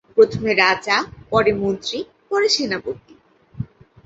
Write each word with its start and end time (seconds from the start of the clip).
প্রথমে 0.17 0.51
রাজা, 0.55 0.97
পরে 1.31 1.51
মন্ত্রী, 1.61 1.99
পরে 2.29 2.47
সেনাপতি। 2.55 3.13